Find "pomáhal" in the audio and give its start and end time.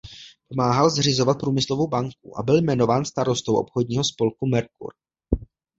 0.47-0.89